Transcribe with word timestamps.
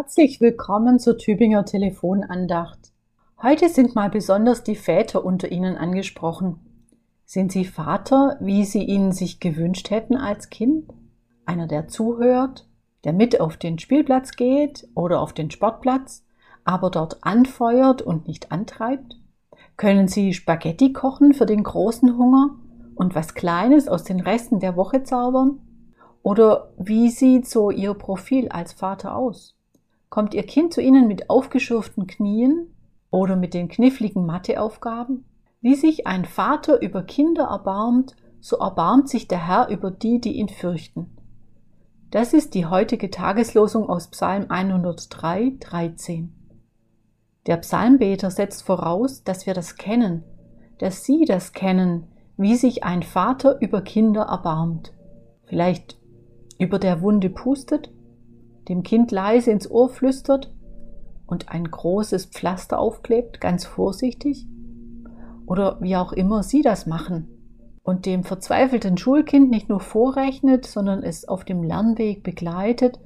Herzlich 0.00 0.40
willkommen 0.40 1.00
zur 1.00 1.18
Tübinger 1.18 1.64
Telefonandacht. 1.64 2.92
Heute 3.42 3.68
sind 3.68 3.96
mal 3.96 4.08
besonders 4.08 4.62
die 4.62 4.76
Väter 4.76 5.24
unter 5.24 5.50
Ihnen 5.50 5.76
angesprochen. 5.76 6.60
Sind 7.24 7.50
Sie 7.50 7.64
Vater, 7.64 8.36
wie 8.38 8.64
Sie 8.64 8.84
ihn 8.84 9.10
sich 9.10 9.40
gewünscht 9.40 9.90
hätten 9.90 10.16
als 10.16 10.50
Kind? 10.50 10.94
Einer, 11.46 11.66
der 11.66 11.88
zuhört, 11.88 12.68
der 13.02 13.12
mit 13.12 13.40
auf 13.40 13.56
den 13.56 13.80
Spielplatz 13.80 14.36
geht 14.36 14.86
oder 14.94 15.20
auf 15.20 15.32
den 15.32 15.50
Sportplatz, 15.50 16.24
aber 16.62 16.90
dort 16.90 17.18
anfeuert 17.22 18.00
und 18.00 18.28
nicht 18.28 18.52
antreibt? 18.52 19.16
Können 19.76 20.06
Sie 20.06 20.32
Spaghetti 20.32 20.92
kochen 20.92 21.34
für 21.34 21.46
den 21.46 21.64
großen 21.64 22.16
Hunger 22.16 22.54
und 22.94 23.16
was 23.16 23.34
Kleines 23.34 23.88
aus 23.88 24.04
den 24.04 24.20
Resten 24.20 24.60
der 24.60 24.76
Woche 24.76 25.02
zaubern? 25.02 25.58
Oder 26.22 26.70
wie 26.78 27.10
sieht 27.10 27.48
so 27.48 27.72
Ihr 27.72 27.94
Profil 27.94 28.48
als 28.50 28.72
Vater 28.72 29.16
aus? 29.16 29.57
Kommt 30.10 30.34
Ihr 30.34 30.44
Kind 30.44 30.72
zu 30.72 30.80
Ihnen 30.80 31.06
mit 31.06 31.28
aufgeschürften 31.28 32.06
Knien 32.06 32.74
oder 33.10 33.36
mit 33.36 33.54
den 33.54 33.68
kniffligen 33.68 34.24
Matheaufgaben? 34.26 35.24
Wie 35.60 35.74
sich 35.74 36.06
ein 36.06 36.24
Vater 36.24 36.80
über 36.80 37.02
Kinder 37.02 37.44
erbarmt, 37.44 38.16
so 38.40 38.58
erbarmt 38.58 39.08
sich 39.08 39.28
der 39.28 39.46
Herr 39.46 39.68
über 39.68 39.90
die, 39.90 40.20
die 40.20 40.36
ihn 40.36 40.48
fürchten. 40.48 41.16
Das 42.10 42.32
ist 42.32 42.54
die 42.54 42.66
heutige 42.66 43.10
Tageslosung 43.10 43.88
aus 43.88 44.08
Psalm 44.08 44.46
103, 44.48 45.56
13. 45.60 46.32
Der 47.46 47.58
Psalmbeter 47.58 48.30
setzt 48.30 48.62
voraus, 48.62 49.24
dass 49.24 49.46
wir 49.46 49.54
das 49.54 49.76
kennen, 49.76 50.24
dass 50.78 51.04
Sie 51.04 51.24
das 51.26 51.52
kennen, 51.52 52.06
wie 52.36 52.54
sich 52.54 52.84
ein 52.84 53.02
Vater 53.02 53.60
über 53.60 53.82
Kinder 53.82 54.22
erbarmt. 54.22 54.92
Vielleicht 55.44 55.98
über 56.58 56.78
der 56.78 57.02
Wunde 57.02 57.30
pustet 57.30 57.90
dem 58.68 58.82
Kind 58.82 59.10
leise 59.10 59.50
ins 59.50 59.70
Ohr 59.70 59.88
flüstert 59.88 60.50
und 61.26 61.50
ein 61.50 61.70
großes 61.70 62.26
Pflaster 62.26 62.78
aufklebt, 62.78 63.40
ganz 63.40 63.64
vorsichtig, 63.64 64.46
oder 65.46 65.78
wie 65.80 65.96
auch 65.96 66.12
immer 66.12 66.42
Sie 66.42 66.62
das 66.62 66.86
machen, 66.86 67.28
und 67.82 68.04
dem 68.04 68.24
verzweifelten 68.24 68.98
Schulkind 68.98 69.50
nicht 69.50 69.68
nur 69.68 69.80
vorrechnet, 69.80 70.66
sondern 70.66 71.02
es 71.02 71.26
auf 71.26 71.44
dem 71.44 71.62
Lernweg 71.62 72.22
begleitet 72.22 72.98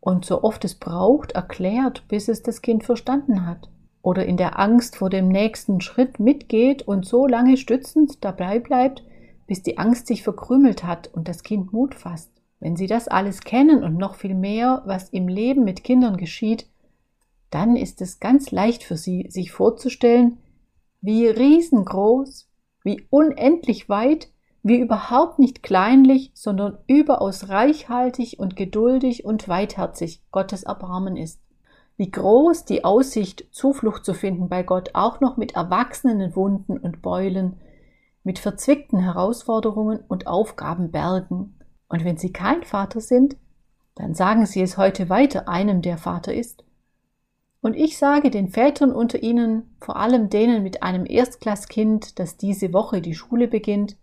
und 0.00 0.24
so 0.24 0.42
oft 0.42 0.64
es 0.64 0.74
braucht, 0.74 1.32
erklärt, 1.32 2.08
bis 2.08 2.28
es 2.28 2.42
das 2.42 2.62
Kind 2.62 2.84
verstanden 2.84 3.46
hat, 3.46 3.68
oder 4.00 4.24
in 4.24 4.36
der 4.36 4.58
Angst 4.58 4.96
vor 4.96 5.10
dem 5.10 5.28
nächsten 5.28 5.80
Schritt 5.80 6.20
mitgeht 6.20 6.82
und 6.82 7.04
so 7.04 7.26
lange 7.26 7.56
stützend 7.56 8.24
dabei 8.24 8.58
bleibt, 8.58 9.02
bis 9.46 9.62
die 9.62 9.76
Angst 9.78 10.06
sich 10.06 10.22
verkrümelt 10.22 10.84
hat 10.84 11.08
und 11.12 11.28
das 11.28 11.42
Kind 11.42 11.72
Mut 11.72 11.94
fasst. 11.94 12.30
Wenn 12.60 12.76
Sie 12.76 12.86
das 12.86 13.08
alles 13.08 13.40
kennen 13.40 13.84
und 13.84 13.96
noch 13.96 14.16
viel 14.16 14.34
mehr, 14.34 14.82
was 14.84 15.10
im 15.10 15.28
Leben 15.28 15.64
mit 15.64 15.84
Kindern 15.84 16.16
geschieht, 16.16 16.68
dann 17.50 17.76
ist 17.76 18.02
es 18.02 18.20
ganz 18.20 18.50
leicht 18.50 18.82
für 18.82 18.96
Sie, 18.96 19.26
sich 19.30 19.52
vorzustellen, 19.52 20.38
wie 21.00 21.26
riesengroß, 21.26 22.48
wie 22.82 23.06
unendlich 23.10 23.88
weit, 23.88 24.28
wie 24.62 24.78
überhaupt 24.80 25.38
nicht 25.38 25.62
kleinlich, 25.62 26.32
sondern 26.34 26.78
überaus 26.88 27.48
reichhaltig 27.48 28.38
und 28.38 28.56
geduldig 28.56 29.24
und 29.24 29.48
weitherzig 29.48 30.22
Gottes 30.30 30.64
Erbarmen 30.64 31.16
ist. 31.16 31.40
Wie 31.96 32.10
groß 32.10 32.64
die 32.64 32.84
Aussicht, 32.84 33.46
Zuflucht 33.50 34.04
zu 34.04 34.14
finden 34.14 34.48
bei 34.48 34.62
Gott, 34.62 34.90
auch 34.94 35.20
noch 35.20 35.36
mit 35.36 35.54
erwachsenen 35.54 36.34
Wunden 36.36 36.76
und 36.76 37.02
Beulen, 37.02 37.56
mit 38.24 38.38
verzwickten 38.38 39.00
Herausforderungen 39.00 40.00
und 40.06 40.26
Aufgabenbergen, 40.26 41.57
und 41.88 42.04
wenn 42.04 42.16
Sie 42.16 42.32
kein 42.32 42.64
Vater 42.64 43.00
sind, 43.00 43.36
dann 43.94 44.14
sagen 44.14 44.46
Sie 44.46 44.62
es 44.62 44.76
heute 44.76 45.08
weiter 45.08 45.48
einem, 45.48 45.82
der 45.82 45.98
Vater 45.98 46.32
ist. 46.32 46.64
Und 47.60 47.74
ich 47.74 47.98
sage 47.98 48.30
den 48.30 48.48
Vätern 48.48 48.92
unter 48.92 49.22
Ihnen, 49.22 49.74
vor 49.80 49.96
allem 49.96 50.30
denen 50.30 50.62
mit 50.62 50.82
einem 50.82 51.04
Erstklasskind, 51.06 52.18
das 52.18 52.36
diese 52.36 52.72
Woche 52.72 53.02
die 53.02 53.14
Schule 53.14 53.48
beginnt, 53.48 53.96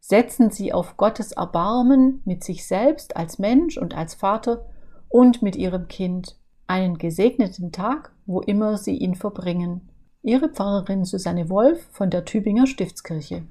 setzen 0.00 0.50
Sie 0.50 0.72
auf 0.72 0.96
Gottes 0.96 1.32
Erbarmen 1.32 2.22
mit 2.24 2.42
sich 2.42 2.66
selbst 2.66 3.16
als 3.16 3.38
Mensch 3.38 3.76
und 3.76 3.94
als 3.94 4.14
Vater 4.14 4.66
und 5.08 5.42
mit 5.42 5.56
Ihrem 5.56 5.88
Kind 5.88 6.38
einen 6.66 6.96
gesegneten 6.96 7.72
Tag, 7.72 8.12
wo 8.26 8.40
immer 8.40 8.78
Sie 8.78 8.96
ihn 8.96 9.14
verbringen. 9.14 9.88
Ihre 10.22 10.48
Pfarrerin 10.48 11.04
Susanne 11.04 11.50
Wolf 11.50 11.86
von 11.90 12.08
der 12.08 12.24
Tübinger 12.24 12.66
Stiftskirche. 12.66 13.42